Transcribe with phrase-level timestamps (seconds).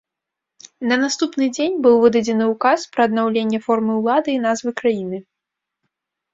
[0.91, 5.17] На наступны дзень быў выдадзены ўказ пра аднаўленне формы ўлады і назвы краіны.